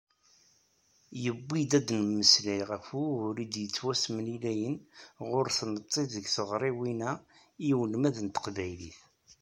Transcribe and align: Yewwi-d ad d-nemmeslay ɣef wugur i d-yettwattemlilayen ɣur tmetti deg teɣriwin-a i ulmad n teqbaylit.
Yewwi-d 1.23 1.71
ad 1.79 1.85
d-nemmeslay 1.87 2.61
ɣef 2.69 2.85
wugur 2.95 3.35
i 3.43 3.45
d-yettwattemlilayen 3.53 4.77
ɣur 5.27 5.45
tmetti 5.57 6.03
deg 6.13 6.25
teɣriwin-a 6.35 7.11
i 7.67 7.69
ulmad 7.83 8.17
n 8.21 8.27
teqbaylit. 8.35 8.99